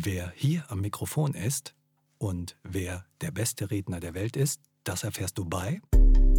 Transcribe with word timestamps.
Wer 0.00 0.32
hier 0.36 0.62
am 0.68 0.80
Mikrofon 0.80 1.34
ist 1.34 1.74
und 2.18 2.56
wer 2.62 3.04
der 3.20 3.32
beste 3.32 3.72
Redner 3.72 3.98
der 3.98 4.14
Welt 4.14 4.36
ist, 4.36 4.60
das 4.84 5.02
erfährst 5.02 5.36
du 5.38 5.44
bei 5.44 5.80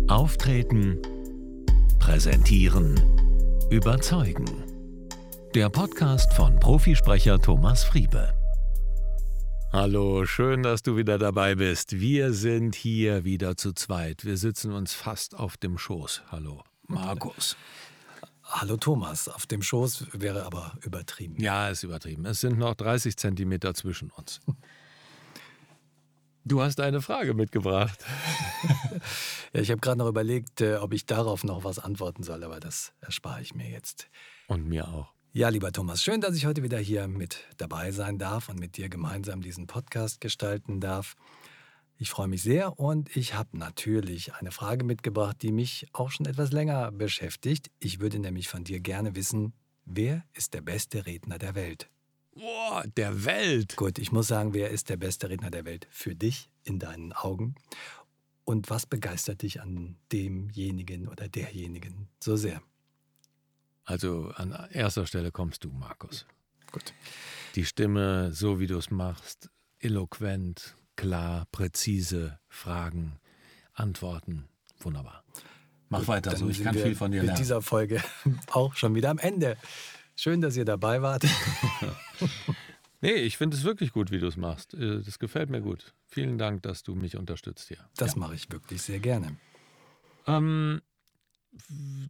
Auftreten, 0.08 0.98
Präsentieren, 2.00 2.96
Überzeugen. 3.70 4.46
Der 5.54 5.70
Podcast 5.70 6.34
von 6.36 6.58
Profisprecher 6.62 7.38
Thomas 7.38 7.84
Friebe. 7.84 8.34
Hallo, 9.74 10.26
schön, 10.26 10.64
dass 10.64 10.82
du 10.82 10.96
wieder 10.96 11.18
dabei 11.18 11.56
bist. 11.56 12.00
Wir 12.00 12.32
sind 12.32 12.76
hier 12.76 13.26
wieder 13.26 13.58
zu 13.58 13.74
zweit. 13.74 14.24
Wir 14.24 14.38
sitzen 14.38 14.72
uns 14.72 14.94
fast 14.94 15.36
auf 15.36 15.58
dem 15.58 15.78
Schoß. 15.78 16.22
Hallo, 16.32 16.64
Markus. 16.88 17.58
Hallo 18.52 18.78
Thomas, 18.78 19.28
auf 19.28 19.46
dem 19.46 19.62
Schoß 19.62 20.08
wäre 20.14 20.44
aber 20.44 20.74
übertrieben. 20.82 21.40
Ja, 21.40 21.70
ist 21.70 21.84
übertrieben. 21.84 22.26
Es 22.26 22.42
sind 22.42 22.58
noch 22.58 22.74
30 22.74 23.16
Zentimeter 23.16 23.76
zwischen 23.76 24.10
uns. 24.10 24.42
Du 26.46 26.60
hast 26.60 26.80
eine 26.80 27.00
Frage 27.00 27.36
mitgebracht. 27.36 28.04
ja, 29.54 29.62
ich 29.62 29.70
habe 29.70 29.82
gerade 29.82 30.00
noch 30.00 30.08
überlegt, 30.08 30.62
äh, 30.62 30.78
ob 30.78 30.94
ich 30.94 31.06
darauf 31.06 31.44
noch 31.44 31.64
was 31.64 31.78
antworten 31.78 32.24
soll, 32.24 32.44
aber 32.44 32.60
das 32.60 32.92
erspare 33.02 33.40
ich 33.42 33.54
mir 33.54 33.70
jetzt. 33.70 34.10
Und 34.48 34.68
mir 34.68 34.88
auch. 34.88 35.14
Ja, 35.32 35.50
lieber 35.50 35.72
Thomas, 35.72 36.02
schön, 36.02 36.20
dass 36.20 36.36
ich 36.36 36.48
heute 36.48 36.64
wieder 36.64 36.80
hier 36.80 37.08
mit 37.08 37.46
dabei 37.58 37.92
sein 37.92 38.18
darf 38.18 38.50
und 38.50 38.60
mit 38.60 38.78
dir 38.78 38.90
gemeinsam 38.90 39.42
diesen 39.42 39.68
Podcast 39.68 40.22
gestalten 40.22 40.80
darf. 40.80 41.16
Ich 42.02 42.12
freue 42.12 42.30
mich 42.30 42.44
sehr 42.44 42.80
und 42.80 43.14
ich 43.18 43.34
habe 43.34 43.58
natürlich 43.58 44.34
eine 44.36 44.52
Frage 44.52 44.86
mitgebracht, 44.86 45.36
die 45.42 45.52
mich 45.52 45.86
auch 45.92 46.12
schon 46.12 46.28
etwas 46.28 46.54
länger 46.54 46.94
beschäftigt. 46.94 47.72
Ich 47.78 48.00
würde 48.00 48.20
nämlich 48.20 48.48
von 48.48 48.64
dir 48.64 48.80
gerne 48.80 49.18
wissen, 49.18 49.52
wer 49.84 50.24
ist 50.32 50.54
der 50.54 50.62
beste 50.62 51.06
Redner 51.06 51.38
der 51.38 51.56
Welt? 51.56 51.90
Boah, 52.34 52.86
der 52.96 53.26
Welt. 53.26 53.76
Gut, 53.76 54.00
ich 54.00 54.14
muss 54.14 54.28
sagen, 54.30 54.54
wer 54.54 54.70
ist 54.70 54.88
der 54.88 54.96
beste 54.96 55.30
Redner 55.30 55.52
der 55.52 55.66
Welt 55.66 55.88
für 55.92 56.16
dich 56.16 56.50
in 56.64 56.80
deinen 56.80 57.12
Augen? 57.12 57.56
Und 58.46 58.70
was 58.70 58.86
begeistert 58.86 59.42
dich 59.42 59.60
an 59.60 59.98
demjenigen 60.14 61.10
oder 61.10 61.28
derjenigen 61.28 62.08
so 62.24 62.38
sehr? 62.38 62.62
Also 63.84 64.32
an 64.36 64.54
erster 64.72 65.06
Stelle 65.06 65.34
kommst 65.34 65.66
du, 65.66 65.70
Markus. 65.70 66.26
Gut. 66.72 66.94
Die 67.56 67.66
Stimme, 67.66 68.32
so 68.32 68.62
wie 68.62 68.68
du 68.68 68.78
es 68.78 68.90
machst, 68.90 69.50
eloquent, 69.80 70.78
klar, 71.00 71.48
präzise 71.54 72.40
Fragen, 72.50 73.20
Antworten. 73.74 74.50
Wunderbar. 74.82 75.24
Mach 75.88 76.00
Gut, 76.00 76.08
weiter 76.10 76.36
so, 76.36 76.50
ich 76.50 76.62
kann 76.62 76.76
viel 76.76 76.94
von 76.94 77.12
dir 77.12 77.18
lernen. 77.18 77.32
Mit 77.32 77.40
dieser 77.40 77.62
Folge 77.62 78.04
auch 78.52 78.76
schon 78.76 78.96
wieder 78.96 79.10
am 79.10 79.18
Ende. 79.18 79.56
Schön, 80.18 80.42
dass 80.42 80.58
ihr 80.58 80.66
dabei 80.66 81.02
wart. 81.02 81.26
nee, 83.02 83.14
ich 83.14 83.38
finde 83.38 83.56
es 83.56 83.64
wirklich 83.64 83.94
gut, 83.94 84.12
wie 84.12 84.20
du 84.20 84.28
es 84.28 84.36
machst. 84.36 84.74
Äh, 84.74 85.02
das 85.02 85.20
gefällt 85.20 85.50
mir 85.50 85.62
gut. 85.62 85.94
Vielen 86.06 86.38
Dank, 86.38 86.64
dass 86.64 86.84
du 86.84 86.96
mich 86.96 87.16
unterstützt 87.16 87.70
hier. 87.70 87.80
Das 87.96 88.16
ja. 88.16 88.20
mache 88.20 88.36
ich 88.36 88.52
wirklich 88.52 88.82
sehr 88.82 89.00
gerne. 89.00 89.38
Ähm, 90.28 90.82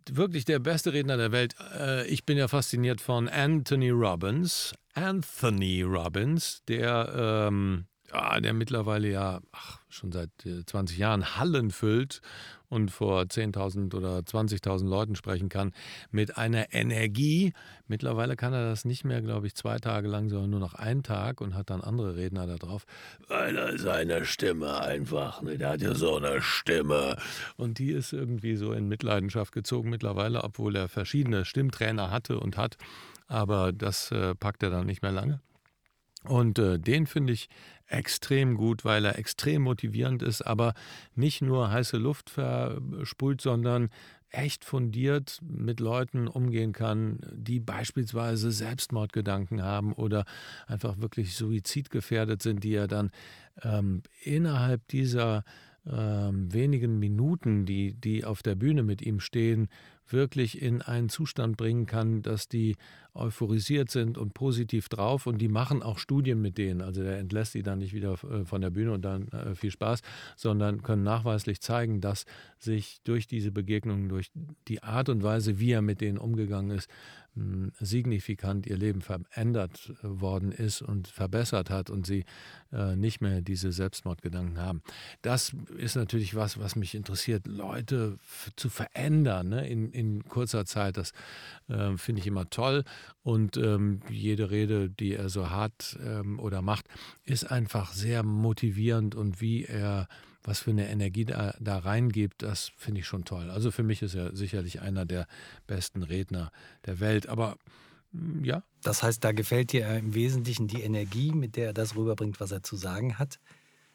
wirklich 0.10 0.46
der 0.46 0.58
beste 0.58 0.94
Redner 0.94 1.18
der 1.18 1.32
Welt. 1.32 1.56
Äh, 1.78 2.08
ich 2.08 2.26
bin 2.26 2.40
ja 2.40 2.48
fasziniert 2.48 3.02
von 3.02 3.30
Anthony 3.30 3.92
Robbins. 3.92 4.74
Anthony 4.96 5.84
Robbins, 5.84 6.64
der, 6.68 7.48
ähm, 7.50 7.86
ja, 8.12 8.40
der 8.40 8.54
mittlerweile 8.54 9.10
ja 9.10 9.40
ach, 9.52 9.80
schon 9.90 10.12
seit 10.12 10.30
20 10.66 10.98
äh, 10.98 11.02
Jahren 11.02 11.38
Hallen 11.38 11.72
füllt 11.72 12.22
und 12.70 12.92
vor 12.92 13.24
10.000 13.24 13.96
oder 13.96 14.20
20.000 14.20 14.88
Leuten 14.88 15.16
sprechen 15.16 15.50
kann, 15.50 15.74
mit 16.12 16.38
einer 16.38 16.72
Energie. 16.74 17.54
Mittlerweile 17.88 18.36
kann 18.36 18.54
er 18.54 18.70
das 18.70 18.86
nicht 18.86 19.04
mehr, 19.04 19.22
glaube 19.22 19.48
ich, 19.48 19.56
zwei 19.56 19.78
Tage 19.78 20.08
lang, 20.08 20.30
sondern 20.30 20.52
nur 20.52 20.60
noch 20.60 20.76
einen 20.76 21.04
Tag 21.04 21.42
und 21.42 21.56
hat 21.56 21.70
dann 21.70 21.82
andere 21.82 22.16
Redner 22.16 22.46
da 22.46 22.56
drauf, 22.56 22.86
weil 23.28 23.58
er 23.58 23.78
seine 23.78 24.26
Stimme 24.26 24.80
einfach, 24.82 25.42
ne, 25.42 25.58
der 25.58 25.70
hat 25.70 25.82
ja 25.82 25.96
so 25.96 26.18
eine 26.18 26.42
Stimme. 26.42 27.18
Und 27.58 27.80
die 27.80 27.92
ist 27.92 28.14
irgendwie 28.14 28.56
so 28.56 28.72
in 28.72 28.88
Mitleidenschaft 28.88 29.52
gezogen 29.52 29.90
mittlerweile, 29.90 30.44
obwohl 30.44 30.76
er 30.76 30.88
verschiedene 30.88 31.46
Stimmtrainer 31.46 32.12
hatte 32.12 32.40
und 32.40 32.58
hat. 32.58 32.78
Aber 33.28 33.72
das 33.72 34.12
äh, 34.12 34.36
packt 34.36 34.64
er 34.64 34.70
dann 34.70 34.86
nicht 34.86 35.02
mehr 35.02 35.12
lange. 35.12 35.42
Und 36.30 36.60
äh, 36.60 36.78
den 36.78 37.08
finde 37.08 37.34
ich 37.34 37.50
extrem 37.88 38.56
gut, 38.56 38.86
weil 38.86 39.04
er 39.04 39.18
extrem 39.18 39.64
motivierend 39.64 40.22
ist, 40.22 40.44
aber 40.44 40.76
nicht 41.16 41.42
nur 41.42 41.72
heiße 41.72 41.98
Luft 41.98 42.30
versprüht, 42.30 43.42
sondern 43.42 43.90
echt 44.30 44.64
fundiert 44.64 45.40
mit 45.42 45.80
Leuten 45.80 46.28
umgehen 46.28 46.72
kann, 46.72 47.20
die 47.34 47.60
beispielsweise 47.60 48.52
Selbstmordgedanken 48.52 49.64
haben 49.64 49.92
oder 49.94 50.24
einfach 50.68 51.00
wirklich 51.00 51.36
suizidgefährdet 51.36 52.44
sind, 52.44 52.64
die 52.64 52.76
er 52.76 52.88
dann 52.88 53.10
ähm, 53.64 54.04
innerhalb 54.22 54.88
dieser 54.90 55.44
ähm, 55.88 56.54
wenigen 56.54 57.00
Minuten, 57.00 57.66
die, 57.66 57.94
die 57.94 58.24
auf 58.24 58.44
der 58.44 58.54
Bühne 58.54 58.84
mit 58.84 59.02
ihm 59.02 59.20
stehen, 59.20 59.68
wirklich 60.12 60.62
in 60.62 60.82
einen 60.82 61.10
Zustand 61.10 61.58
bringen 61.58 61.86
kann, 61.86 62.22
dass 62.22 62.48
die 62.48 62.76
euphorisiert 63.14 63.90
sind 63.90 64.18
und 64.18 64.34
positiv 64.34 64.90
drauf 64.90 65.28
und 65.28 65.40
die 65.40 65.48
machen 65.48 65.84
auch 65.84 65.98
Studien 65.98 66.42
mit 66.42 66.58
denen. 66.58 66.82
Also 66.82 67.04
der 67.04 67.18
entlässt 67.18 67.54
die 67.54 67.64
dann 67.64 67.80
nicht 67.80 67.94
wieder 67.94 68.14
äh, 68.24 68.46
von 68.46 68.62
der 68.62 68.70
Bühne 68.70 68.94
und 68.94 69.04
dann 69.04 69.28
äh, 69.30 69.56
viel 69.56 69.72
Spaß, 69.72 70.02
sondern 70.36 70.84
können 70.84 71.04
nachweislich 71.04 71.62
zeigen, 71.62 72.02
dass 72.02 72.26
sich 72.58 73.00
durch 73.04 73.28
diese 73.28 73.52
Begegnungen, 73.52 74.10
durch 74.10 74.32
die 74.68 74.84
Art 74.84 75.10
und 75.10 75.24
Weise, 75.24 75.60
wie 75.60 75.72
er 75.72 75.82
mit 75.82 76.02
denen 76.02 76.18
umgegangen 76.18 76.72
ist, 76.72 76.90
signifikant 77.80 78.68
ihr 78.68 78.76
Leben 78.76 79.02
verändert 79.02 79.94
äh, 80.04 80.08
worden 80.20 80.52
ist 80.52 80.82
und 80.82 81.08
verbessert 81.08 81.70
hat 81.70 81.90
und 81.90 82.06
sie 82.06 82.26
nicht 82.96 83.20
mehr 83.20 83.42
diese 83.42 83.72
Selbstmordgedanken 83.72 84.60
haben. 84.60 84.84
Das 85.24 85.56
ist 85.76 85.96
natürlich 85.96 86.36
was, 86.36 86.60
was 86.60 86.76
mich 86.76 86.94
interessiert, 86.94 87.48
Leute 87.48 88.20
zu 88.56 88.70
verändern 88.70 89.50
ne, 89.50 89.68
in, 89.68 89.92
in 90.00 90.24
kurzer 90.24 90.66
Zeit. 90.66 90.98
Das 90.98 91.12
äh, 91.68 91.98
finde 91.98 92.22
ich 92.22 92.28
immer 92.28 92.50
toll 92.50 92.84
und 93.22 93.58
ähm, 93.58 94.02
jede 94.10 94.50
Rede, 94.50 94.90
die 94.90 95.16
er 95.16 95.30
so 95.30 95.50
hat 95.50 95.98
ähm, 96.04 96.40
oder 96.40 96.62
macht, 96.62 96.86
ist 97.26 97.52
einfach 97.52 97.94
sehr 97.94 98.24
motivierend 98.24 99.16
und 99.16 99.42
wie 99.42 99.66
er 99.66 100.08
was 100.44 100.60
für 100.62 100.72
eine 100.72 100.90
Energie 100.90 101.26
da, 101.26 101.54
da 101.60 101.80
reingibt, 101.80 102.42
das 102.42 102.72
finde 102.78 103.02
ich 103.02 103.08
schon 103.08 103.26
toll. 103.26 103.50
Also 103.50 103.72
für 103.72 103.84
mich 103.84 104.02
ist 104.02 104.16
er 104.16 104.36
sicherlich 104.36 104.82
einer 104.82 105.06
der 105.06 105.28
besten 105.68 106.04
Redner 106.04 106.52
der 106.86 107.00
Welt. 107.00 107.28
Aber 107.28 107.58
mm, 108.12 108.44
ja. 108.44 108.64
Das 108.82 109.04
heißt, 109.04 109.24
da 109.24 109.32
gefällt 109.32 109.74
dir 109.74 109.88
im 109.90 110.16
Wesentlichen 110.16 110.68
die 110.68 110.82
Energie, 110.82 111.34
mit 111.34 111.56
der 111.56 111.68
er 111.68 111.74
das 111.74 111.96
rüberbringt, 111.96 112.40
was 112.40 112.52
er 112.52 112.64
zu 112.64 112.78
sagen 112.78 113.20
hat? 113.20 113.40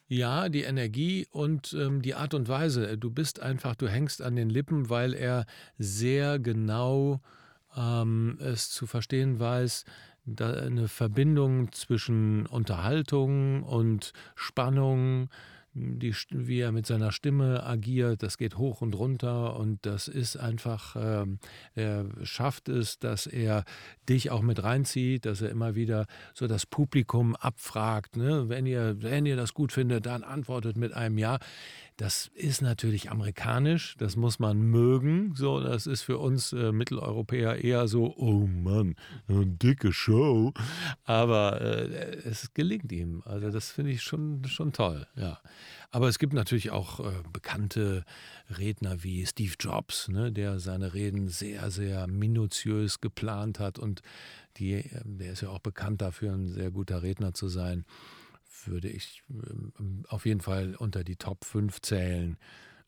Ja, 0.06 0.50
die 0.50 0.62
Energie 0.62 1.26
und 1.30 1.72
ähm, 1.72 2.02
die 2.02 2.14
Art 2.14 2.34
und 2.34 2.48
Weise. 2.48 2.98
Du 2.98 3.10
bist 3.10 3.40
einfach, 3.40 3.74
du 3.74 3.88
hängst 3.88 4.20
an 4.20 4.36
den 4.36 4.50
Lippen, 4.50 4.90
weil 4.90 5.14
er 5.14 5.46
sehr 5.78 6.38
genau 6.38 7.20
ähm, 7.74 8.38
es 8.38 8.70
zu 8.70 8.86
verstehen 8.86 9.40
weiß, 9.40 9.84
eine 10.38 10.88
Verbindung 10.88 11.72
zwischen 11.72 12.46
Unterhaltung 12.46 13.62
und 13.62 14.12
Spannung, 14.34 15.28
die, 15.74 16.14
wie 16.30 16.60
er 16.60 16.72
mit 16.72 16.86
seiner 16.86 17.10
Stimme 17.10 17.64
agiert, 17.64 18.22
das 18.22 18.38
geht 18.38 18.56
hoch 18.56 18.80
und 18.80 18.94
runter 18.94 19.56
und 19.56 19.84
das 19.84 20.08
ist 20.08 20.36
einfach, 20.36 20.96
äh, 20.96 21.26
er 21.74 22.06
schafft 22.22 22.68
es, 22.68 22.98
dass 22.98 23.26
er 23.26 23.64
dich 24.08 24.30
auch 24.30 24.42
mit 24.42 24.62
reinzieht, 24.62 25.26
dass 25.26 25.40
er 25.40 25.50
immer 25.50 25.74
wieder 25.74 26.06
so 26.32 26.46
das 26.46 26.64
Publikum 26.64 27.34
abfragt. 27.34 28.16
Ne? 28.16 28.48
Wenn, 28.48 28.66
ihr, 28.66 29.02
wenn 29.02 29.26
ihr 29.26 29.36
das 29.36 29.52
gut 29.52 29.72
findet, 29.72 30.06
dann 30.06 30.22
antwortet 30.22 30.76
mit 30.76 30.94
einem 30.94 31.18
Ja. 31.18 31.38
Das 31.96 32.28
ist 32.34 32.60
natürlich 32.60 33.12
amerikanisch, 33.12 33.94
das 33.98 34.16
muss 34.16 34.40
man 34.40 34.60
mögen. 34.60 35.32
So, 35.36 35.60
das 35.60 35.86
ist 35.86 36.02
für 36.02 36.18
uns 36.18 36.52
äh, 36.52 36.72
Mitteleuropäer 36.72 37.62
eher 37.62 37.86
so, 37.86 38.16
oh 38.16 38.48
Mann, 38.48 38.96
eine 39.28 39.46
dicke 39.46 39.92
Show. 39.92 40.52
Aber 41.04 41.60
äh, 41.60 42.16
es 42.24 42.52
gelingt 42.52 42.90
ihm. 42.90 43.22
Also 43.24 43.50
das 43.50 43.70
finde 43.70 43.92
ich 43.92 44.02
schon, 44.02 44.44
schon 44.44 44.72
toll, 44.72 45.06
ja. 45.14 45.38
Aber 45.92 46.08
es 46.08 46.18
gibt 46.18 46.32
natürlich 46.32 46.72
auch 46.72 46.98
äh, 46.98 47.12
bekannte 47.32 48.04
Redner 48.58 49.04
wie 49.04 49.24
Steve 49.24 49.54
Jobs, 49.60 50.08
ne, 50.08 50.32
der 50.32 50.58
seine 50.58 50.94
Reden 50.94 51.28
sehr, 51.28 51.70
sehr 51.70 52.08
minutiös 52.08 53.00
geplant 53.00 53.60
hat 53.60 53.78
und 53.78 54.02
die, 54.56 54.72
äh, 54.72 55.00
der 55.04 55.34
ist 55.34 55.42
ja 55.42 55.50
auch 55.50 55.60
bekannt 55.60 56.02
dafür, 56.02 56.32
ein 56.32 56.48
sehr 56.48 56.72
guter 56.72 57.04
Redner 57.04 57.34
zu 57.34 57.46
sein 57.46 57.84
würde 58.66 58.88
ich 58.88 59.22
ähm, 59.30 60.04
auf 60.08 60.26
jeden 60.26 60.40
Fall 60.40 60.74
unter 60.76 61.04
die 61.04 61.16
Top 61.16 61.44
5 61.44 61.80
zählen. 61.82 62.36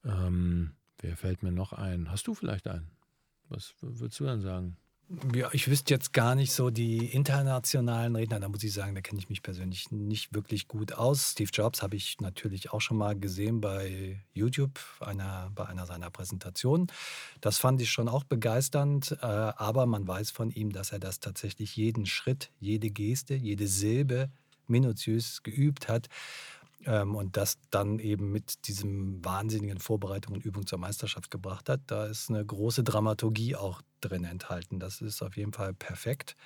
Ähm, 0.05 0.73
wer 0.99 1.17
fällt 1.17 1.43
mir 1.43 1.53
noch 1.53 1.73
ein? 1.73 2.11
Hast 2.11 2.27
du 2.27 2.35
vielleicht 2.35 2.67
einen? 2.69 2.91
Was 3.49 3.75
würdest 3.81 4.21
du 4.21 4.25
dann 4.25 4.41
sagen? 4.41 4.77
Ja, 5.33 5.51
ich 5.53 5.69
wüsste 5.69 5.95
jetzt 5.95 6.13
gar 6.13 6.35
nicht 6.35 6.53
so 6.53 6.71
die 6.71 7.07
internationalen 7.07 8.17
Redner. 8.17 8.41
Da 8.41 8.49
muss 8.49 8.65
ich 8.65 8.73
sagen, 8.73 8.97
da 8.97 9.01
kenne 9.01 9.21
ich 9.21 9.29
mich 9.29 9.41
persönlich 9.41 9.93
nicht 9.93 10.35
wirklich 10.35 10.67
gut 10.67 10.95
aus. 10.95 11.31
Steve 11.31 11.51
Jobs 11.53 11.81
habe 11.81 11.95
ich 11.95 12.21
natürlich 12.21 12.73
auch 12.73 12.81
schon 12.81 12.97
mal 12.97 13.17
gesehen 13.17 13.61
bei 13.61 14.21
YouTube, 14.35 14.81
einer, 14.99 15.53
bei 15.55 15.67
einer 15.67 15.87
seiner 15.87 16.11
Präsentationen. 16.11 16.89
Das 17.41 17.59
fand 17.59 17.81
ich 17.81 17.93
schon 17.93 18.09
auch 18.09 18.25
begeisternd. 18.25 19.17
Äh, 19.23 19.27
aber 19.27 19.87
man 19.87 20.09
weiß 20.09 20.33
von 20.33 20.51
ihm, 20.51 20.73
dass 20.73 20.91
er 20.91 20.99
das 20.99 21.21
tatsächlich 21.21 21.77
jeden 21.77 22.07
Schritt, 22.07 22.51
jede 22.59 22.91
Geste, 22.91 23.37
jede 23.37 23.69
Silbe 23.69 24.29
minutiös 24.69 25.43
geübt 25.43 25.89
hat 25.89 26.09
ähm, 26.85 27.15
und 27.15 27.37
das 27.37 27.59
dann 27.71 27.99
eben 27.99 28.31
mit 28.33 28.67
diesem 28.69 29.25
wahnsinnigen 29.25 29.79
Vorbereitung 29.79 30.35
und 30.35 30.45
Übung 30.45 30.67
zur 30.67 30.79
Meisterschaft 30.79 31.31
gebracht 31.31 31.69
hat. 31.69 31.81
Da 31.87 32.07
ist 32.07 32.31
eine 32.31 32.45
große 32.45 32.85
Dramaturgie 32.85 33.57
auch 33.57 33.83
drin 34.01 34.25
enthalten. 34.25 34.79
Das 34.79 35.01
ist 35.01 35.23
auf 35.23 35.37
jeden 35.37 35.53
Fall 35.53 35.75
perfekt 35.75 36.37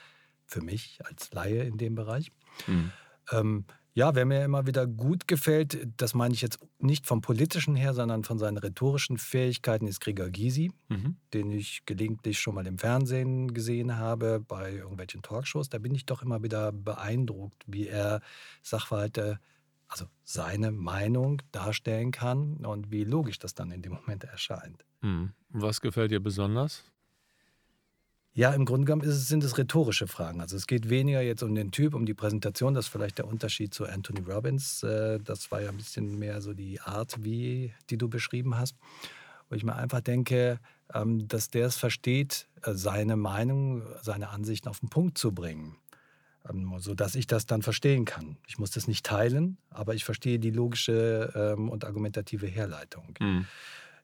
für 0.46 0.62
mich 0.62 0.98
als 1.04 1.32
Laie 1.32 1.62
in 1.62 1.78
dem 1.78 1.94
Bereich. 1.94 2.32
Mhm. 2.66 2.92
Ähm, 3.30 3.64
ja, 3.92 4.14
wer 4.14 4.24
mir 4.24 4.44
immer 4.44 4.66
wieder 4.66 4.86
gut 4.86 5.26
gefällt, 5.26 5.86
das 5.96 6.14
meine 6.14 6.34
ich 6.34 6.42
jetzt 6.42 6.58
nicht 6.78 7.06
vom 7.06 7.20
politischen 7.20 7.74
her, 7.74 7.92
sondern 7.92 8.24
von 8.24 8.38
seinen 8.38 8.58
rhetorischen 8.58 9.18
Fähigkeiten, 9.18 9.86
ist 9.86 10.00
Gregor 10.00 10.30
Gysi, 10.30 10.70
mhm. 10.88 11.16
den 11.34 11.50
ich 11.50 11.84
gelegentlich 11.86 12.38
schon 12.38 12.54
mal 12.54 12.66
im 12.66 12.78
Fernsehen 12.78 13.52
gesehen 13.52 13.96
habe, 13.96 14.40
bei 14.46 14.72
irgendwelchen 14.72 15.22
Talkshows. 15.22 15.68
Da 15.68 15.78
bin 15.78 15.94
ich 15.94 16.06
doch 16.06 16.22
immer 16.22 16.42
wieder 16.42 16.72
beeindruckt, 16.72 17.64
wie 17.66 17.88
er 17.88 18.20
Sachverhalte, 18.62 19.40
also 19.88 20.06
seine 20.22 20.70
Meinung 20.70 21.42
darstellen 21.50 22.12
kann 22.12 22.64
und 22.64 22.92
wie 22.92 23.02
logisch 23.02 23.40
das 23.40 23.54
dann 23.54 23.72
in 23.72 23.82
dem 23.82 23.94
Moment 23.94 24.22
erscheint. 24.24 24.84
Mhm. 25.00 25.32
Was 25.48 25.80
gefällt 25.80 26.12
dir 26.12 26.20
besonders? 26.20 26.84
Ja, 28.32 28.52
im 28.52 28.64
Grunde 28.64 28.86
genommen 28.86 29.08
es, 29.08 29.28
sind 29.28 29.42
es 29.42 29.58
rhetorische 29.58 30.06
Fragen. 30.06 30.40
Also 30.40 30.56
es 30.56 30.66
geht 30.66 30.88
weniger 30.88 31.20
jetzt 31.20 31.42
um 31.42 31.54
den 31.54 31.72
Typ, 31.72 31.94
um 31.94 32.06
die 32.06 32.14
Präsentation. 32.14 32.74
Das 32.74 32.86
ist 32.86 32.92
vielleicht 32.92 33.18
der 33.18 33.26
Unterschied 33.26 33.74
zu 33.74 33.86
Anthony 33.86 34.20
Robbins. 34.20 34.82
Äh, 34.82 35.18
das 35.18 35.50
war 35.50 35.60
ja 35.60 35.70
ein 35.70 35.76
bisschen 35.76 36.18
mehr 36.18 36.40
so 36.40 36.54
die 36.54 36.80
Art, 36.80 37.24
wie 37.24 37.72
die 37.90 37.98
du 37.98 38.08
beschrieben 38.08 38.56
hast. 38.56 38.76
Wo 39.48 39.56
ich 39.56 39.64
mir 39.64 39.74
einfach 39.74 40.00
denke, 40.00 40.60
ähm, 40.94 41.26
dass 41.26 41.50
der 41.50 41.66
es 41.66 41.76
versteht, 41.76 42.46
äh, 42.62 42.72
seine 42.74 43.16
Meinung, 43.16 43.82
seine 44.00 44.28
Ansichten 44.28 44.68
auf 44.68 44.78
den 44.78 44.90
Punkt 44.90 45.18
zu 45.18 45.32
bringen. 45.32 45.76
Ähm, 46.48 46.72
sodass 46.78 47.16
ich 47.16 47.26
das 47.26 47.46
dann 47.46 47.62
verstehen 47.62 48.04
kann. 48.04 48.36
Ich 48.46 48.58
muss 48.58 48.70
das 48.70 48.86
nicht 48.86 49.04
teilen, 49.04 49.58
aber 49.70 49.94
ich 49.94 50.04
verstehe 50.04 50.38
die 50.38 50.50
logische 50.50 51.32
ähm, 51.34 51.68
und 51.68 51.84
argumentative 51.84 52.46
Herleitung. 52.46 53.14
Mhm. 53.20 53.46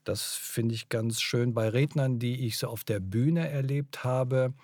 Das 0.06 0.34
finde 0.34 0.74
ich 0.74 0.88
ganz 0.88 1.20
schön 1.20 1.52
bei 1.52 1.68
Rednern, 1.68 2.20
die 2.20 2.46
ich 2.46 2.58
so 2.58 2.68
auf 2.68 2.84
der 2.84 3.00
Bühne 3.00 3.50
erlebt 3.50 4.04
habe. 4.04 4.54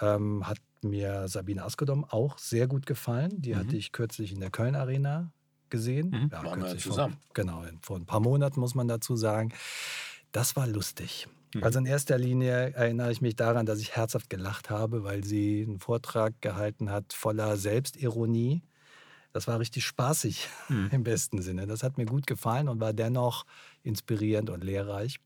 Ähm, 0.00 0.46
hat 0.46 0.58
mir 0.82 1.28
Sabine 1.28 1.64
Askodom 1.64 2.04
auch 2.04 2.36
sehr 2.38 2.66
gut 2.66 2.84
gefallen. 2.84 3.40
Die 3.40 3.54
mhm. 3.54 3.58
hatte 3.58 3.76
ich 3.76 3.92
kürzlich 3.92 4.32
in 4.32 4.40
der 4.40 4.50
Köln 4.50 4.74
Arena 4.74 5.30
gesehen. 5.70 6.10
Mhm. 6.10 6.28
Ja, 6.32 6.44
Waren 6.44 6.62
wir 6.62 6.76
zusammen. 6.78 7.14
Vor, 7.14 7.34
genau, 7.34 7.62
vor 7.80 7.96
ein 7.96 8.06
paar 8.06 8.20
Monaten 8.20 8.58
muss 8.58 8.74
man 8.74 8.88
dazu 8.88 9.14
sagen. 9.14 9.52
Das 10.32 10.56
war 10.56 10.66
lustig. 10.66 11.28
Mhm. 11.54 11.62
Also 11.62 11.78
in 11.78 11.86
erster 11.86 12.18
Linie 12.18 12.72
erinnere 12.72 13.12
ich 13.12 13.20
mich 13.20 13.36
daran, 13.36 13.66
dass 13.66 13.78
ich 13.78 13.94
herzhaft 13.94 14.28
gelacht 14.28 14.68
habe, 14.68 15.04
weil 15.04 15.22
sie 15.22 15.64
einen 15.64 15.78
Vortrag 15.78 16.34
gehalten 16.40 16.90
hat 16.90 17.12
voller 17.12 17.56
Selbstironie 17.56 18.62
das 19.32 19.46
war 19.46 19.60
richtig 19.60 19.84
spaßig 19.84 20.48
mhm. 20.68 20.88
im 20.92 21.04
besten 21.04 21.42
Sinne. 21.42 21.66
Das 21.66 21.82
hat 21.82 21.98
mir 21.98 22.06
gut 22.06 22.26
gefallen 22.26 22.68
und 22.68 22.80
war 22.80 22.92
dennoch 22.92 23.44
inspirierend 23.82 24.50
und 24.50 24.64
lehrreich. 24.64 25.18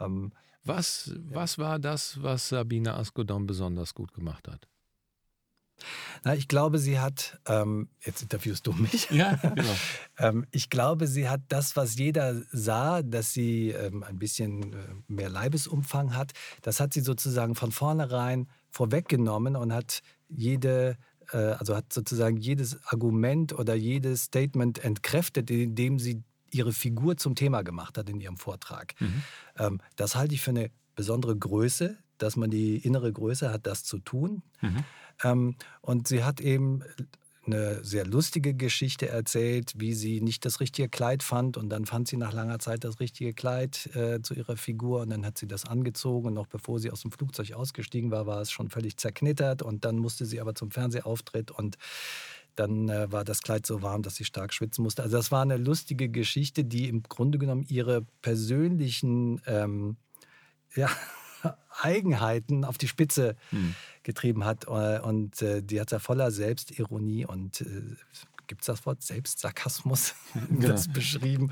Ähm, 0.00 0.32
was, 0.64 1.12
ja. 1.14 1.34
was 1.34 1.58
war 1.58 1.78
das, 1.78 2.22
was 2.22 2.48
Sabine 2.48 2.94
Askodom 2.94 3.46
besonders 3.46 3.94
gut 3.94 4.12
gemacht 4.12 4.48
hat? 4.48 4.68
Na, 6.24 6.34
ich 6.34 6.48
glaube, 6.48 6.78
sie 6.78 6.98
hat, 6.98 7.38
ähm, 7.46 7.88
jetzt 8.00 8.22
interviewst 8.22 8.66
du 8.66 8.72
mich. 8.72 9.10
Ja, 9.10 9.34
genau. 9.54 9.74
ähm, 10.18 10.46
ich 10.50 10.70
glaube, 10.70 11.06
sie 11.06 11.28
hat 11.28 11.42
das, 11.48 11.76
was 11.76 11.96
jeder 11.96 12.42
sah, 12.50 13.02
dass 13.02 13.32
sie 13.32 13.70
ähm, 13.70 14.02
ein 14.02 14.18
bisschen 14.18 14.72
äh, 14.72 14.76
mehr 15.06 15.28
Leibesumfang 15.28 16.16
hat, 16.16 16.32
das 16.62 16.80
hat 16.80 16.94
sie 16.94 17.00
sozusagen 17.00 17.54
von 17.54 17.72
vornherein 17.72 18.48
vorweggenommen 18.70 19.54
und 19.56 19.72
hat 19.72 20.00
jede 20.28 20.96
äh, 21.32 21.36
also 21.36 21.76
hat 21.76 21.92
sozusagen 21.92 22.36
jedes 22.36 22.82
Argument 22.86 23.52
oder 23.52 23.74
jedes 23.74 24.24
Statement 24.24 24.82
entkräftet, 24.82 25.50
indem 25.50 25.98
sie 25.98 26.22
ihre 26.50 26.72
Figur 26.72 27.16
zum 27.16 27.34
Thema 27.34 27.62
gemacht 27.62 27.98
hat 27.98 28.08
in 28.08 28.20
ihrem 28.20 28.36
Vortrag. 28.36 28.94
Mhm. 29.00 29.22
Ähm, 29.58 29.80
das 29.96 30.16
halte 30.16 30.34
ich 30.34 30.42
für 30.42 30.50
eine 30.50 30.70
besondere 30.94 31.36
Größe, 31.36 31.96
dass 32.18 32.36
man 32.36 32.50
die 32.50 32.76
innere 32.78 33.12
Größe 33.12 33.52
hat, 33.52 33.66
das 33.66 33.84
zu 33.84 33.98
tun. 33.98 34.42
Mhm. 34.60 34.84
Ähm, 35.22 35.56
und 35.82 36.08
sie 36.08 36.24
hat 36.24 36.40
eben 36.40 36.82
eine 37.46 37.84
sehr 37.84 38.04
lustige 38.04 38.54
Geschichte 38.54 39.08
erzählt, 39.08 39.74
wie 39.76 39.94
sie 39.94 40.20
nicht 40.20 40.44
das 40.44 40.60
richtige 40.60 40.88
Kleid 40.88 41.22
fand 41.22 41.56
und 41.56 41.68
dann 41.68 41.86
fand 41.86 42.08
sie 42.08 42.16
nach 42.16 42.32
langer 42.32 42.58
Zeit 42.58 42.84
das 42.84 43.00
richtige 43.00 43.34
Kleid 43.34 43.88
äh, 43.94 44.20
zu 44.20 44.34
ihrer 44.34 44.56
Figur 44.56 45.00
und 45.02 45.10
dann 45.10 45.24
hat 45.24 45.38
sie 45.38 45.46
das 45.46 45.64
angezogen 45.64 46.28
und 46.28 46.34
noch 46.34 46.46
bevor 46.46 46.80
sie 46.80 46.90
aus 46.90 47.02
dem 47.02 47.12
Flugzeug 47.12 47.52
ausgestiegen 47.52 48.10
war, 48.10 48.26
war 48.26 48.40
es 48.40 48.50
schon 48.50 48.68
völlig 48.68 48.96
zerknittert 48.96 49.62
und 49.62 49.84
dann 49.84 49.96
musste 49.96 50.26
sie 50.26 50.40
aber 50.40 50.54
zum 50.54 50.70
Fernsehauftritt 50.70 51.50
und 51.50 51.76
dann 52.56 52.88
äh, 52.88 53.10
war 53.12 53.24
das 53.24 53.42
Kleid 53.42 53.66
so 53.66 53.82
warm, 53.82 54.02
dass 54.02 54.16
sie 54.16 54.24
stark 54.24 54.52
schwitzen 54.52 54.82
musste. 54.82 55.02
Also 55.02 55.16
das 55.16 55.30
war 55.30 55.42
eine 55.42 55.56
lustige 55.56 56.08
Geschichte, 56.08 56.64
die 56.64 56.88
im 56.88 57.02
Grunde 57.02 57.38
genommen 57.38 57.64
ihre 57.68 58.02
persönlichen 58.22 59.40
ähm, 59.46 59.96
ja, 60.74 60.90
Eigenheiten 61.80 62.64
auf 62.64 62.78
die 62.78 62.88
Spitze 62.88 63.36
hm. 63.50 63.74
getrieben 64.02 64.44
hat. 64.44 64.64
Äh, 64.66 65.00
und 65.00 65.40
äh, 65.42 65.62
die 65.62 65.80
hat 65.80 65.92
ja 65.92 65.98
voller 65.98 66.30
Selbstironie 66.30 67.26
und 67.26 67.60
äh, 67.60 67.66
gibt 68.46 68.62
es 68.62 68.66
das 68.66 68.86
Wort 68.86 69.02
Selbstsarkasmus 69.02 70.14
genau. 70.48 70.68
das 70.68 70.88
beschrieben. 70.88 71.50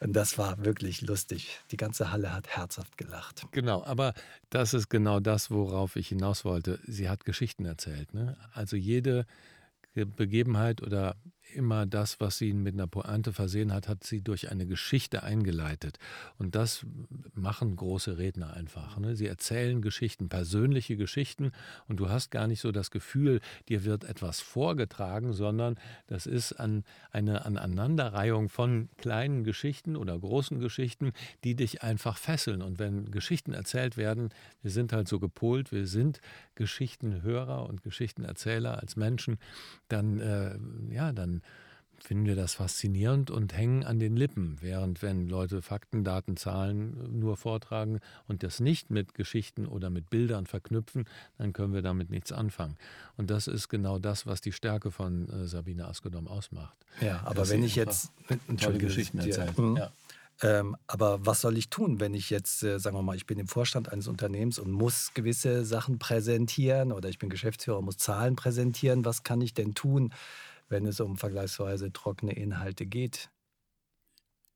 Und 0.00 0.12
das 0.14 0.38
war 0.38 0.64
wirklich 0.64 1.00
lustig. 1.02 1.60
Die 1.70 1.76
ganze 1.76 2.12
Halle 2.12 2.32
hat 2.32 2.48
herzhaft 2.48 2.96
gelacht. 2.98 3.46
Genau, 3.52 3.84
aber 3.84 4.14
das 4.50 4.74
ist 4.74 4.88
genau 4.88 5.20
das, 5.20 5.50
worauf 5.50 5.96
ich 5.96 6.08
hinaus 6.08 6.44
wollte. 6.44 6.78
Sie 6.86 7.08
hat 7.08 7.24
Geschichten 7.24 7.64
erzählt. 7.64 8.14
Ne? 8.14 8.36
Also 8.52 8.76
jede 8.76 9.26
Begebenheit 9.94 10.82
oder 10.82 11.16
immer 11.54 11.86
das, 11.86 12.20
was 12.20 12.38
sie 12.38 12.52
mit 12.52 12.74
einer 12.74 12.86
Pointe 12.86 13.32
versehen 13.32 13.72
hat, 13.72 13.88
hat 13.88 14.04
sie 14.04 14.20
durch 14.20 14.50
eine 14.50 14.66
Geschichte 14.66 15.22
eingeleitet. 15.22 15.98
Und 16.38 16.54
das 16.54 16.84
machen 17.34 17.76
große 17.76 18.18
Redner 18.18 18.54
einfach. 18.54 18.98
Ne? 18.98 19.16
Sie 19.16 19.26
erzählen 19.26 19.80
Geschichten, 19.82 20.28
persönliche 20.28 20.96
Geschichten 20.96 21.52
und 21.88 21.98
du 21.98 22.08
hast 22.08 22.30
gar 22.30 22.46
nicht 22.46 22.60
so 22.60 22.72
das 22.72 22.90
Gefühl, 22.90 23.40
dir 23.68 23.84
wird 23.84 24.04
etwas 24.04 24.40
vorgetragen, 24.40 25.32
sondern 25.32 25.76
das 26.06 26.26
ist 26.26 26.52
an 26.52 26.84
eine 27.10 27.44
Aneinanderreihung 27.44 28.48
von 28.48 28.88
kleinen 28.98 29.44
Geschichten 29.44 29.96
oder 29.96 30.18
großen 30.18 30.58
Geschichten, 30.58 31.12
die 31.44 31.54
dich 31.54 31.82
einfach 31.82 32.16
fesseln. 32.16 32.62
Und 32.62 32.78
wenn 32.78 33.10
Geschichten 33.10 33.52
erzählt 33.52 33.96
werden, 33.96 34.30
wir 34.62 34.70
sind 34.70 34.92
halt 34.92 35.08
so 35.08 35.18
gepolt, 35.20 35.72
wir 35.72 35.86
sind 35.86 36.20
Geschichtenhörer 36.54 37.66
und 37.68 37.82
Geschichtenerzähler 37.82 38.78
als 38.80 38.96
Menschen, 38.96 39.38
dann, 39.88 40.20
äh, 40.20 40.58
ja, 40.92 41.12
dann 41.12 41.42
finden 42.04 42.26
wir 42.26 42.36
das 42.36 42.54
faszinierend 42.54 43.30
und 43.30 43.56
hängen 43.56 43.82
an 43.82 43.98
den 43.98 44.14
Lippen, 44.14 44.58
während 44.60 45.00
wenn 45.00 45.26
Leute 45.26 45.62
Fakten, 45.62 46.04
Daten, 46.04 46.36
Zahlen 46.36 47.18
nur 47.18 47.38
vortragen 47.38 48.00
und 48.28 48.42
das 48.42 48.60
nicht 48.60 48.90
mit 48.90 49.14
Geschichten 49.14 49.66
oder 49.66 49.88
mit 49.88 50.10
Bildern 50.10 50.46
verknüpfen, 50.46 51.06
dann 51.38 51.54
können 51.54 51.72
wir 51.72 51.80
damit 51.80 52.10
nichts 52.10 52.30
anfangen. 52.30 52.76
Und 53.16 53.30
das 53.30 53.46
ist 53.46 53.68
genau 53.68 53.98
das, 53.98 54.26
was 54.26 54.42
die 54.42 54.52
Stärke 54.52 54.90
von 54.90 55.30
äh, 55.30 55.46
Sabine 55.46 55.88
Askodom 55.88 56.28
ausmacht. 56.28 56.76
Ja, 57.00 57.22
aber 57.24 57.48
wenn 57.48 57.62
ich 57.62 57.74
jetzt 57.74 58.12
tolle 58.60 58.78
Geschichten 58.78 59.18
erzähle. 59.18 59.54
Mhm. 59.56 59.76
Ja. 59.78 59.90
Ähm, 60.42 60.76
aber 60.88 61.24
was 61.24 61.40
soll 61.40 61.56
ich 61.56 61.70
tun, 61.70 62.00
wenn 62.00 62.12
ich 62.12 62.28
jetzt, 62.28 62.62
äh, 62.64 62.78
sagen 62.80 62.96
wir 62.96 63.02
mal, 63.02 63.16
ich 63.16 63.26
bin 63.26 63.38
im 63.38 63.46
Vorstand 63.46 63.92
eines 63.92 64.08
Unternehmens 64.08 64.58
und 64.58 64.72
muss 64.72 65.14
gewisse 65.14 65.64
Sachen 65.64 65.98
präsentieren 65.98 66.92
oder 66.92 67.08
ich 67.08 67.18
bin 67.18 67.30
Geschäftsführer, 67.30 67.78
und 67.78 67.84
muss 67.84 67.98
Zahlen 67.98 68.36
präsentieren? 68.36 69.04
Was 69.04 69.22
kann 69.22 69.40
ich 69.40 69.54
denn 69.54 69.74
tun, 69.74 70.12
wenn 70.68 70.86
es 70.86 71.00
um 71.00 71.16
vergleichsweise 71.16 71.92
trockene 71.92 72.32
Inhalte 72.34 72.86
geht? 72.86 73.30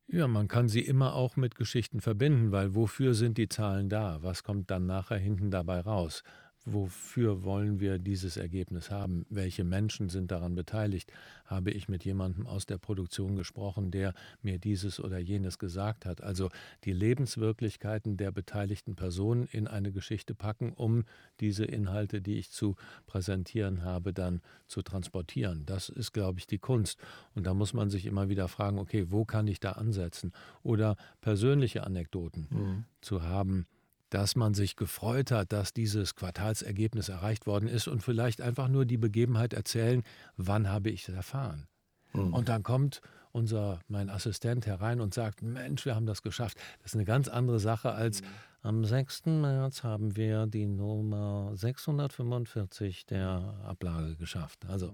Ja, 0.07 0.27
man 0.29 0.49
kann 0.49 0.69
sie 0.69 0.81
immer 0.81 1.15
auch 1.15 1.37
mit 1.37 1.55
Geschichten 1.55 2.01
verbinden, 2.03 2.51
weil 2.53 2.75
wofür 2.75 3.15
sind 3.15 3.37
die 3.39 3.49
Zahlen 3.49 3.89
da? 3.89 4.23
Was 4.23 4.43
kommt 4.43 4.71
dann 4.71 4.87
nachher 4.87 5.19
hinten 5.19 5.51
dabei 5.51 5.81
raus? 5.81 6.23
Wofür 6.73 7.45
wollen 7.45 7.81
wir 7.81 7.99
dieses 7.99 8.37
Ergebnis 8.37 8.91
haben? 8.91 9.25
Welche 9.31 9.65
Menschen 9.65 10.11
sind 10.11 10.31
daran 10.31 10.55
beteiligt? 10.55 11.11
Habe 11.47 11.71
ich 11.71 11.89
mit 11.89 12.05
jemandem 12.05 12.47
aus 12.47 12.67
der 12.67 12.77
Produktion 12.77 13.37
gesprochen, 13.37 13.91
der 13.91 14.13
mir 14.43 14.59
dieses 14.59 15.01
oder 15.01 15.19
jenes 15.19 15.59
gesagt 15.59 16.05
hat? 16.05 16.23
Also 16.23 16.51
die 16.85 16.93
Lebenswirklichkeiten 16.93 18.19
der 18.19 18.33
beteiligten 18.33 18.97
Personen 18.97 19.49
in 19.51 19.67
eine 19.67 19.93
Geschichte 19.93 20.35
packen, 20.35 20.75
um 20.75 21.05
diese 21.41 21.65
Inhalte, 21.65 22.21
die 22.21 22.39
ich 22.39 22.51
zu 22.51 22.77
präsentieren 23.07 23.83
habe, 23.83 24.13
dann 24.13 24.43
zu 24.67 24.83
transportieren. 24.83 25.65
Das 25.65 25.89
ist, 25.89 26.13
glaube 26.13 26.39
ich, 26.39 26.47
die 26.47 26.59
Kunst. 26.59 27.01
Und 27.35 27.47
da 27.47 27.55
muss 27.55 27.73
man 27.73 27.89
sich 27.89 28.05
immer 28.05 28.29
wieder 28.29 28.47
fragen, 28.47 28.79
okay, 28.79 29.07
wo 29.11 29.25
kann 29.25 29.49
ich 29.49 29.59
da 29.59 29.73
ansetzen? 29.73 30.33
Oder 30.63 30.97
persönliche 31.23 31.85
Anekdoten 31.85 32.47
mhm. 32.51 32.85
zu 33.01 33.23
haben 33.23 33.67
dass 34.11 34.37
man 34.37 34.55
sich 34.55 34.77
gefreut 34.77 35.31
hat, 35.31 35.53
dass 35.53 35.73
dieses 35.73 36.15
Quartalsergebnis 36.15 37.09
erreicht 37.09 37.47
worden 37.47 37.69
ist 37.69 37.89
und 37.89 38.03
vielleicht 38.03 38.41
einfach 38.41 38.69
nur 38.69 38.85
die 38.85 38.97
Begebenheit 38.97 39.53
erzählen, 39.53 40.03
wann 40.37 40.69
habe 40.69 40.91
ich 40.91 41.09
es 41.09 41.15
erfahren. 41.15 41.67
Mhm. 42.13 42.33
Und 42.33 42.49
dann 42.49 42.63
kommt 42.63 43.01
unser, 43.33 43.81
mein 43.89 44.11
Assistent 44.11 44.67
herein 44.67 45.01
und 45.01 45.15
sagt, 45.15 45.43
Mensch, 45.43 45.85
wir 45.85 45.95
haben 45.95 46.07
das 46.07 46.23
geschafft. 46.23 46.59
Das 46.83 46.93
ist 46.93 46.95
eine 46.95 47.05
ganz 47.05 47.29
andere 47.29 47.61
Sache 47.61 47.93
als 47.93 48.23
mhm. 48.23 48.27
am 48.63 48.85
6. 48.85 49.27
März 49.27 49.85
haben 49.85 50.17
wir 50.17 50.47
die 50.47 50.67
Nummer 50.67 51.53
645 51.55 53.07
der 53.07 53.55
Ablage 53.65 54.17
geschafft. 54.17 54.67
Also 54.67 54.93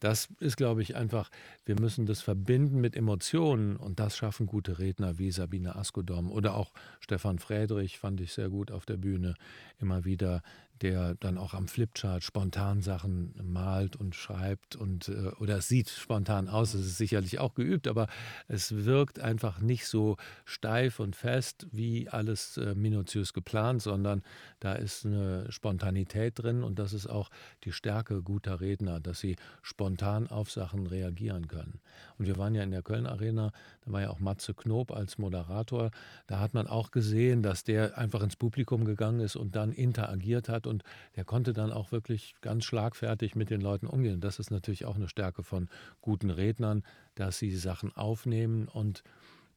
Das 0.00 0.28
ist, 0.40 0.56
glaube 0.56 0.82
ich, 0.82 0.96
einfach, 0.96 1.30
wir 1.64 1.78
müssen 1.80 2.06
das 2.06 2.20
verbinden 2.20 2.80
mit 2.80 2.96
Emotionen 2.96 3.76
und 3.76 3.98
das 3.98 4.16
schaffen 4.16 4.46
gute 4.46 4.78
Redner 4.78 5.18
wie 5.18 5.30
Sabine 5.30 5.76
Askodom 5.76 6.30
oder 6.30 6.54
auch 6.54 6.72
Stefan 7.00 7.38
Friedrich, 7.38 7.98
fand 7.98 8.20
ich 8.20 8.32
sehr 8.32 8.48
gut 8.48 8.70
auf 8.70 8.86
der 8.86 8.96
Bühne, 8.96 9.34
immer 9.80 10.04
wieder 10.04 10.42
der 10.82 11.14
dann 11.16 11.38
auch 11.38 11.54
am 11.54 11.68
Flipchart 11.68 12.22
spontan 12.22 12.80
Sachen 12.80 13.34
malt 13.42 13.96
und 13.96 14.14
schreibt 14.14 14.76
und 14.76 15.08
äh, 15.08 15.28
oder 15.38 15.58
es 15.58 15.68
sieht 15.68 15.88
spontan 15.88 16.48
aus, 16.48 16.74
es 16.74 16.86
ist 16.86 16.98
sicherlich 16.98 17.38
auch 17.38 17.54
geübt, 17.54 17.88
aber 17.88 18.06
es 18.46 18.84
wirkt 18.84 19.20
einfach 19.20 19.60
nicht 19.60 19.86
so 19.86 20.16
steif 20.44 21.00
und 21.00 21.16
fest 21.16 21.66
wie 21.72 22.08
alles 22.08 22.56
äh, 22.56 22.74
minutiös 22.74 23.32
geplant, 23.32 23.82
sondern 23.82 24.22
da 24.60 24.72
ist 24.72 25.04
eine 25.04 25.50
Spontanität 25.50 26.38
drin 26.38 26.62
und 26.62 26.78
das 26.78 26.92
ist 26.92 27.06
auch 27.06 27.30
die 27.64 27.72
Stärke 27.72 28.22
guter 28.22 28.60
Redner, 28.60 29.00
dass 29.00 29.20
sie 29.20 29.36
spontan 29.62 30.28
auf 30.28 30.50
Sachen 30.50 30.86
reagieren 30.86 31.48
können. 31.48 31.80
Und 32.18 32.26
wir 32.26 32.36
waren 32.36 32.54
ja 32.54 32.62
in 32.62 32.70
der 32.70 32.82
Köln 32.82 33.06
Arena, 33.06 33.52
da 33.84 33.92
war 33.92 34.00
ja 34.00 34.10
auch 34.10 34.20
Matze 34.20 34.54
Knob 34.54 34.92
als 34.92 35.18
Moderator, 35.18 35.90
da 36.26 36.40
hat 36.40 36.54
man 36.54 36.66
auch 36.66 36.90
gesehen, 36.90 37.42
dass 37.42 37.64
der 37.64 37.98
einfach 37.98 38.22
ins 38.22 38.36
Publikum 38.36 38.84
gegangen 38.84 39.20
ist 39.20 39.36
und 39.36 39.56
dann 39.56 39.72
interagiert 39.72 40.48
hat 40.48 40.66
und 40.68 40.84
der 41.16 41.24
konnte 41.24 41.52
dann 41.52 41.72
auch 41.72 41.90
wirklich 41.90 42.34
ganz 42.40 42.64
schlagfertig 42.64 43.34
mit 43.34 43.50
den 43.50 43.60
Leuten 43.60 43.86
umgehen. 43.86 44.20
Das 44.20 44.38
ist 44.38 44.50
natürlich 44.50 44.84
auch 44.84 44.96
eine 44.96 45.08
Stärke 45.08 45.42
von 45.42 45.68
guten 46.00 46.30
Rednern, 46.30 46.84
dass 47.14 47.38
sie 47.38 47.56
Sachen 47.56 47.96
aufnehmen 47.96 48.68
und 48.68 49.02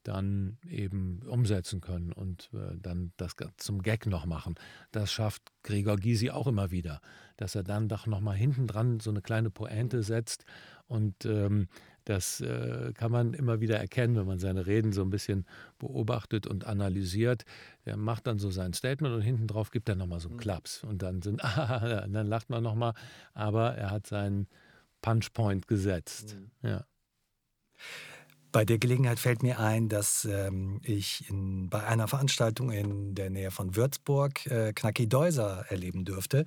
dann 0.03 0.57
eben 0.67 1.21
umsetzen 1.27 1.81
können 1.81 2.11
und 2.11 2.49
äh, 2.53 2.75
dann 2.81 3.11
das 3.17 3.35
zum 3.57 3.81
Gag 3.81 4.07
noch 4.07 4.25
machen. 4.25 4.55
Das 4.91 5.11
schafft 5.11 5.51
Gregor 5.63 5.97
Gysi 5.97 6.31
auch 6.31 6.47
immer 6.47 6.71
wieder, 6.71 7.01
dass 7.37 7.55
er 7.55 7.63
dann 7.63 7.87
doch 7.87 8.07
nochmal 8.07 8.35
hinten 8.35 8.67
dran 8.67 8.99
so 8.99 9.11
eine 9.11 9.21
kleine 9.21 9.51
Pointe 9.51 10.01
setzt 10.03 10.45
und 10.87 11.25
ähm, 11.25 11.67
das 12.05 12.41
äh, 12.41 12.93
kann 12.93 13.11
man 13.11 13.33
immer 13.33 13.61
wieder 13.61 13.77
erkennen, 13.77 14.15
wenn 14.15 14.25
man 14.25 14.39
seine 14.39 14.65
Reden 14.65 14.91
so 14.91 15.01
ein 15.01 15.09
bisschen 15.09 15.45
beobachtet 15.79 16.47
und 16.47 16.65
analysiert. 16.65 17.45
Er 17.85 17.97
macht 17.97 18.27
dann 18.27 18.39
so 18.39 18.49
sein 18.49 18.73
Statement 18.73 19.13
und 19.13 19.21
hinten 19.21 19.47
drauf 19.47 19.71
gibt 19.71 19.89
er 19.89 19.95
nochmal 19.95 20.19
so 20.19 20.29
einen 20.29 20.37
mhm. 20.37 20.41
Klaps. 20.41 20.83
Und 20.83 21.01
dann 21.01 21.21
sind, 21.21 21.41
dann 21.55 22.27
lacht 22.27 22.49
man 22.49 22.63
nochmal, 22.63 22.93
aber 23.33 23.75
er 23.75 23.91
hat 23.91 24.07
seinen 24.07 24.47
Punchpoint 25.01 25.67
gesetzt. 25.67 26.37
Mhm. 26.63 26.69
Ja. 26.69 26.85
Bei 28.51 28.65
der 28.65 28.79
Gelegenheit 28.79 29.19
fällt 29.19 29.43
mir 29.43 29.59
ein, 29.59 29.87
dass 29.87 30.25
ähm, 30.25 30.81
ich 30.83 31.29
in, 31.29 31.69
bei 31.69 31.85
einer 31.85 32.07
Veranstaltung 32.07 32.71
in 32.71 33.15
der 33.15 33.29
Nähe 33.29 33.51
von 33.51 33.75
Würzburg 33.75 34.45
äh, 34.47 34.73
Knacki 34.73 35.07
Deuser 35.07 35.65
erleben 35.69 36.03
dürfte. 36.03 36.45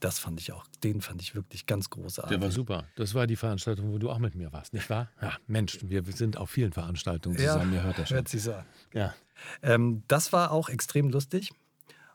Das 0.00 0.18
fand 0.18 0.40
ich 0.40 0.52
auch, 0.52 0.66
den 0.82 1.00
fand 1.02 1.20
ich 1.20 1.34
wirklich 1.34 1.66
ganz 1.66 1.90
großartig. 1.90 2.30
Der 2.30 2.40
war 2.40 2.50
super. 2.50 2.84
Das 2.96 3.14
war 3.14 3.26
die 3.26 3.36
Veranstaltung, 3.36 3.92
wo 3.92 3.98
du 3.98 4.10
auch 4.10 4.18
mit 4.18 4.34
mir 4.34 4.52
warst, 4.52 4.72
nicht 4.72 4.88
wahr? 4.88 5.10
Ja, 5.20 5.36
Mensch, 5.46 5.78
wir 5.82 6.02
sind 6.04 6.36
auf 6.36 6.50
vielen 6.50 6.72
Veranstaltungen 6.72 7.36
zusammen, 7.36 7.72
ja, 7.72 7.80
ihr 7.80 7.84
hört 7.84 7.98
das 7.98 8.08
schon. 8.08 8.16
Hört 8.16 8.28
sich 8.28 8.42
so 8.42 8.54
an. 8.54 8.64
Ja. 8.94 9.14
Ähm, 9.62 10.02
das 10.08 10.32
war 10.32 10.52
auch 10.52 10.68
extrem 10.68 11.10
lustig. 11.10 11.50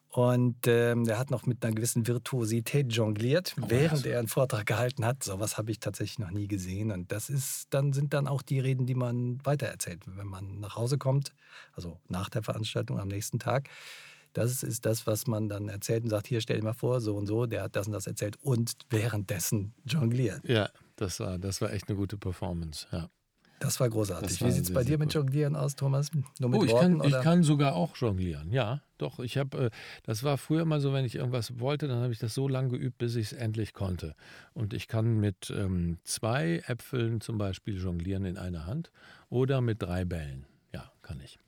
Und 0.10 0.68
ähm, 0.68 1.08
er 1.08 1.20
hat 1.20 1.32
noch 1.32 1.46
mit 1.46 1.64
einer 1.64 1.76
gewissen 1.76 2.08
Virtuosität 2.08 2.94
jongliert, 2.94 3.56
oh, 3.62 3.66
während 3.68 4.06
er 4.06 4.20
einen 4.20 4.28
Vortrag 4.28 4.66
gehalten 4.66 5.06
hat. 5.06 5.24
Sowas 5.24 5.58
habe 5.58 5.72
ich 5.72 5.80
tatsächlich 5.80 6.20
noch 6.20 6.32
nie 6.32 6.48
gesehen. 6.48 6.92
Und 6.92 7.12
das 7.12 7.30
ist, 7.30 7.68
dann 7.72 7.94
sind 7.94 8.14
dann 8.14 8.28
auch 8.28 8.42
die 8.42 8.60
Reden, 8.60 8.86
die 8.86 8.96
man 8.96 9.46
weitererzählt, 9.46 10.04
wenn 10.06 10.28
man 10.28 10.60
nach 10.60 10.76
Hause 10.76 10.98
kommt, 10.98 11.34
also 11.74 12.00
nach 12.08 12.30
der 12.30 12.42
Veranstaltung 12.42 13.00
am 13.00 13.10
nächsten 13.10 13.38
Tag. 13.38 13.70
Das 14.34 14.64
ist 14.64 14.86
das, 14.86 15.08
was 15.08 15.28
man 15.28 15.50
dann 15.50 15.68
erzählt 15.68 16.04
und 16.04 16.10
sagt, 16.10 16.28
hier 16.28 16.42
stell 16.42 16.58
dir 16.58 16.64
mal 16.64 16.74
vor, 16.74 17.02
so 17.02 17.16
und 17.16 17.26
so, 17.28 17.46
der 17.46 17.64
hat 17.64 17.76
das 17.76 17.88
und 17.88 17.94
das 17.94 18.08
erzählt 18.08 18.38
und 18.42 18.74
währenddessen 18.90 19.74
jongliert. 19.86 20.48
Ja, 20.48 20.70
das 20.96 21.20
war, 21.20 21.38
das 21.40 21.60
war 21.62 21.74
echt 21.74 21.90
eine 21.90 21.98
gute 21.98 22.18
Performance, 22.18 22.88
ja. 22.92 23.10
Das 23.60 23.80
war 23.80 23.90
großartig. 23.90 24.30
Das 24.30 24.42
war 24.42 24.48
Wie 24.48 24.52
sieht 24.52 24.66
es 24.66 24.74
bei 24.74 24.84
dir 24.84 24.98
mit 24.98 25.14
Jonglieren 25.14 25.56
aus, 25.56 25.76
Thomas? 25.76 26.12
Nur 26.40 26.50
mit 26.50 26.60
oh, 26.60 26.64
ich, 26.64 26.72
Worten, 26.72 27.00
kann, 27.00 27.08
ich 27.10 27.20
kann 27.22 27.44
sogar 27.44 27.76
auch 27.76 27.96
jonglieren, 27.96 28.52
ja. 28.52 28.82
Doch, 29.00 29.20
ich 29.20 29.38
habe, 29.38 29.66
äh, 29.66 29.70
das 30.04 30.24
war 30.24 30.38
früher 30.38 30.66
mal 30.66 30.80
so, 30.80 30.94
wenn 30.94 31.06
ich 31.06 31.16
irgendwas 31.16 31.60
wollte, 31.60 31.88
dann 31.88 32.02
habe 32.02 32.14
ich 32.14 32.20
das 32.20 32.34
so 32.34 32.48
lange 32.48 32.70
geübt, 32.70 32.98
bis 32.98 33.16
ich 33.16 33.28
es 33.28 33.34
endlich 33.34 33.74
konnte. 33.74 34.16
Und 34.54 34.74
ich 34.74 34.88
kann 34.88 35.20
mit 35.20 35.52
ähm, 35.56 35.98
zwei 36.04 36.64
Äpfeln 36.68 37.20
zum 37.22 37.38
Beispiel 37.38 37.78
jonglieren 37.78 38.26
in 38.26 38.38
einer 38.38 38.66
Hand 38.66 38.92
oder 39.30 39.62
mit 39.62 39.82
drei 39.82 40.06
Bällen. 40.06 40.46
Ja, 40.74 40.92
kann 41.02 41.20
ich. 41.22 41.40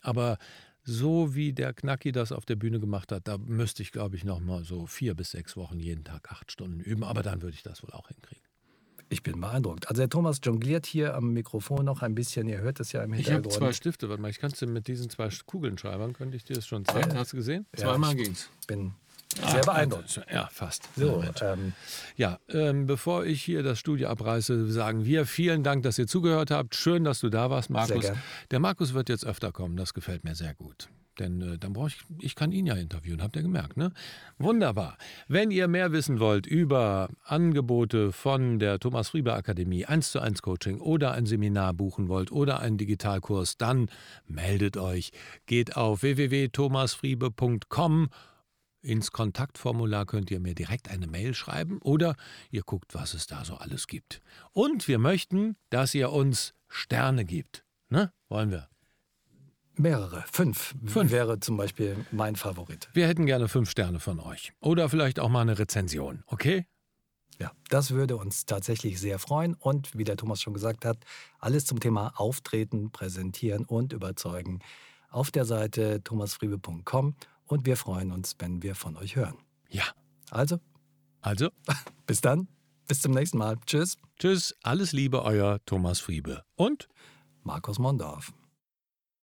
Aber 0.00 0.38
so 0.84 1.34
wie 1.34 1.52
der 1.52 1.74
Knacki 1.74 2.12
das 2.12 2.32
auf 2.32 2.46
der 2.46 2.56
Bühne 2.56 2.80
gemacht 2.80 3.12
hat, 3.12 3.28
da 3.28 3.36
müsste 3.36 3.82
ich, 3.82 3.92
glaube 3.92 4.16
ich, 4.16 4.24
noch 4.24 4.40
mal 4.40 4.64
so 4.64 4.86
vier 4.86 5.14
bis 5.14 5.32
sechs 5.32 5.56
Wochen 5.56 5.78
jeden 5.78 6.04
Tag 6.04 6.30
acht 6.32 6.50
Stunden 6.50 6.80
üben. 6.80 7.04
Aber 7.04 7.22
dann 7.22 7.42
würde 7.42 7.54
ich 7.54 7.62
das 7.62 7.82
wohl 7.82 7.90
auch 7.90 8.08
hinkriegen. 8.08 8.47
Ich 9.10 9.22
bin 9.22 9.40
beeindruckt. 9.40 9.88
Also 9.88 10.00
der 10.00 10.10
Thomas 10.10 10.38
jongliert 10.42 10.86
hier 10.86 11.14
am 11.14 11.32
Mikrofon 11.32 11.84
noch 11.84 12.02
ein 12.02 12.14
bisschen. 12.14 12.48
Ihr 12.48 12.58
hört 12.58 12.80
es 12.80 12.92
ja 12.92 13.02
im 13.02 13.12
Hintergrund. 13.12 13.46
Ich 13.46 13.52
habe 13.54 13.66
zwei 13.66 13.72
Stifte. 13.72 14.08
Warte 14.08 14.20
mal, 14.20 14.30
ich 14.30 14.38
kann 14.38 14.50
es 14.52 14.60
mit 14.60 14.86
diesen 14.86 15.08
zwei 15.08 15.28
Kugeln 15.46 15.78
schreiben. 15.78 16.12
Könnte 16.12 16.36
ich 16.36 16.44
dir 16.44 16.54
das 16.54 16.66
schon 16.66 16.84
zeigen? 16.84 17.16
Hast 17.16 17.32
du 17.32 17.38
gesehen? 17.38 17.66
Ja, 17.76 17.84
Zweimal 17.84 18.14
ging's. 18.14 18.50
Bin 18.66 18.92
sehr 19.50 19.60
beeindruckt. 19.60 20.20
Ja, 20.32 20.48
fast. 20.50 20.88
So, 20.96 21.22
ähm, 21.42 21.72
ja, 22.16 22.38
ähm, 22.48 22.86
bevor 22.86 23.24
ich 23.24 23.42
hier 23.42 23.62
das 23.62 23.78
Studio 23.78 24.08
abreiße, 24.08 24.70
sagen 24.70 25.04
wir 25.04 25.26
vielen 25.26 25.62
Dank, 25.62 25.82
dass 25.82 25.98
ihr 25.98 26.06
zugehört 26.06 26.50
habt. 26.50 26.74
Schön, 26.74 27.04
dass 27.04 27.20
du 27.20 27.28
da 27.28 27.50
warst, 27.50 27.70
Markus. 27.70 28.10
Der 28.50 28.60
Markus 28.60 28.94
wird 28.94 29.08
jetzt 29.08 29.26
öfter 29.26 29.52
kommen. 29.52 29.76
Das 29.76 29.94
gefällt 29.94 30.24
mir 30.24 30.34
sehr 30.34 30.54
gut. 30.54 30.88
Denn 31.18 31.40
äh, 31.40 31.58
dann 31.58 31.72
brauche 31.72 31.88
ich, 31.88 31.98
ich 32.20 32.34
kann 32.34 32.52
ihn 32.52 32.66
ja 32.66 32.74
interviewen, 32.74 33.22
habt 33.22 33.36
ihr 33.36 33.42
gemerkt, 33.42 33.76
ne? 33.76 33.92
Wunderbar. 34.38 34.96
Wenn 35.26 35.50
ihr 35.50 35.68
mehr 35.68 35.92
wissen 35.92 36.20
wollt 36.20 36.46
über 36.46 37.08
Angebote 37.24 38.12
von 38.12 38.58
der 38.58 38.78
Thomas 38.78 39.10
Friebe 39.10 39.34
Akademie, 39.34 39.84
1 39.84 40.12
zu 40.12 40.20
1 40.20 40.42
Coaching 40.42 40.80
oder 40.80 41.12
ein 41.12 41.26
Seminar 41.26 41.74
buchen 41.74 42.08
wollt 42.08 42.32
oder 42.32 42.60
einen 42.60 42.78
Digitalkurs, 42.78 43.56
dann 43.56 43.90
meldet 44.26 44.76
euch. 44.76 45.12
Geht 45.46 45.76
auf 45.76 46.02
www.thomasfriebe.com 46.02 48.08
ins 48.80 49.12
Kontaktformular 49.12 50.06
könnt 50.06 50.30
ihr 50.30 50.40
mir 50.40 50.54
direkt 50.54 50.88
eine 50.88 51.06
Mail 51.06 51.34
schreiben 51.34 51.78
oder 51.82 52.16
ihr 52.50 52.62
guckt, 52.62 52.94
was 52.94 53.14
es 53.14 53.26
da 53.26 53.44
so 53.44 53.56
alles 53.56 53.86
gibt. 53.86 54.20
Und 54.52 54.88
wir 54.88 54.98
möchten, 54.98 55.56
dass 55.70 55.94
ihr 55.94 56.12
uns 56.12 56.54
Sterne 56.68 57.24
gibt. 57.24 57.64
Ne? 57.88 58.12
Wollen 58.28 58.50
wir? 58.50 58.68
Mehrere, 59.78 60.24
fünf, 60.32 60.74
fünf 60.86 61.12
wäre 61.12 61.38
zum 61.38 61.56
Beispiel 61.56 62.04
mein 62.10 62.34
Favorit. 62.34 62.88
Wir 62.94 63.06
hätten 63.06 63.26
gerne 63.26 63.46
fünf 63.46 63.70
Sterne 63.70 64.00
von 64.00 64.18
euch. 64.18 64.52
Oder 64.60 64.88
vielleicht 64.88 65.20
auch 65.20 65.28
mal 65.28 65.42
eine 65.42 65.58
Rezension, 65.58 66.24
okay? 66.26 66.66
Ja, 67.38 67.52
das 67.68 67.92
würde 67.92 68.16
uns 68.16 68.46
tatsächlich 68.46 68.98
sehr 68.98 69.20
freuen. 69.20 69.54
Und 69.54 69.96
wie 69.96 70.02
der 70.02 70.16
Thomas 70.16 70.42
schon 70.42 70.54
gesagt 70.54 70.84
hat, 70.84 70.98
alles 71.38 71.64
zum 71.64 71.78
Thema 71.78 72.12
Auftreten, 72.16 72.90
Präsentieren 72.90 73.64
und 73.64 73.92
Überzeugen 73.92 74.58
auf 75.10 75.30
der 75.30 75.44
Seite 75.44 76.02
thomasfriebe.com. 76.02 77.14
Und 77.46 77.64
wir 77.64 77.76
freuen 77.76 78.10
uns, 78.10 78.34
wenn 78.40 78.62
wir 78.62 78.74
von 78.74 78.96
euch 78.96 79.14
hören. 79.14 79.38
Ja. 79.70 79.84
Also? 80.30 80.58
Also? 81.20 81.50
Bis 82.06 82.20
dann. 82.20 82.48
Bis 82.88 83.00
zum 83.00 83.12
nächsten 83.12 83.38
Mal. 83.38 83.56
Tschüss. 83.64 83.96
Tschüss. 84.18 84.56
Alles 84.62 84.92
Liebe, 84.92 85.22
euer 85.22 85.60
Thomas 85.66 86.00
Friebe. 86.00 86.42
Und? 86.56 86.88
Markus 87.44 87.78
Mondorf. 87.78 88.32